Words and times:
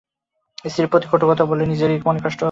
স্ত্রীর 0.65 0.87
প্রতি 0.87 1.07
কটুকথা 1.11 1.43
বলে 1.43 1.59
ফেলে 1.59 1.71
নিজেরই 1.71 1.97
মনে 2.05 2.19
কষ্ট 2.19 2.27
হত। 2.27 2.39